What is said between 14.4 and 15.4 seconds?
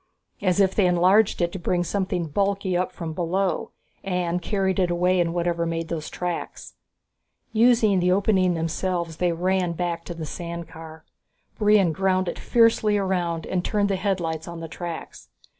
on the tracks.